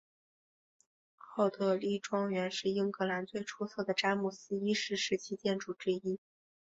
[1.35, 6.17] 奥德莉庄园是英格兰最出色的詹姆斯一世时期建筑之一。